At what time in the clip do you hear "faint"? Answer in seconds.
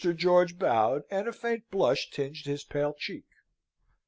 1.31-1.69